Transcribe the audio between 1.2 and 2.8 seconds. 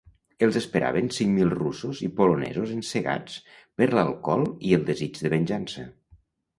mil russos i polonesos